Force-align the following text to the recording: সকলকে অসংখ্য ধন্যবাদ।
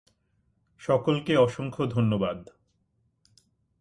সকলকে 0.81 1.33
অসংখ্য 1.37 1.83
ধন্যবাদ। 1.85 2.39